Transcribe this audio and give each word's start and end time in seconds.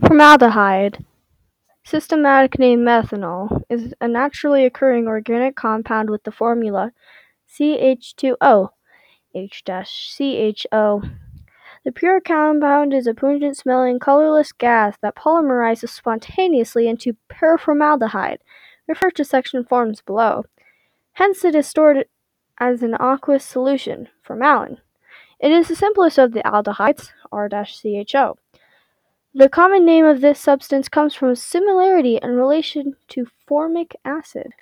Formaldehyde, 0.00 1.04
systematic 1.84 2.58
name 2.58 2.80
methanal, 2.80 3.62
is 3.70 3.94
a 4.00 4.08
naturally 4.08 4.64
occurring 4.64 5.06
organic 5.06 5.54
compound 5.56 6.10
with 6.10 6.24
the 6.24 6.32
formula 6.32 6.92
CH2O 7.48 8.70
H-CHO. 9.34 11.02
The 11.84 11.92
pure 11.92 12.20
compound 12.20 12.92
is 12.92 13.06
a 13.06 13.14
pungent 13.14 13.56
smelling, 13.56 13.98
colorless 13.98 14.52
gas 14.52 14.96
that 15.00 15.16
polymerizes 15.16 15.90
spontaneously 15.90 16.88
into 16.88 17.16
paraformaldehyde. 17.28 18.38
Refer 18.88 19.10
to 19.12 19.24
section 19.24 19.64
forms 19.64 20.00
below. 20.00 20.44
Hence 21.12 21.44
it 21.44 21.54
is 21.54 21.66
stored 21.66 22.06
as 22.58 22.82
an 22.82 22.94
aqueous 23.00 23.44
solution, 23.44 24.08
formalin. 24.22 24.78
It 25.38 25.52
is 25.52 25.68
the 25.68 25.76
simplest 25.76 26.18
of 26.18 26.32
the 26.32 26.42
aldehydes, 26.42 27.10
R-CHO. 27.30 28.38
The 29.36 29.48
common 29.48 29.84
name 29.84 30.04
of 30.04 30.20
this 30.20 30.38
substance 30.38 30.88
comes 30.88 31.14
from 31.14 31.34
similarity 31.34 32.20
in 32.22 32.36
relation 32.36 32.94
to 33.08 33.26
formic 33.48 33.96
acid. 34.04 34.52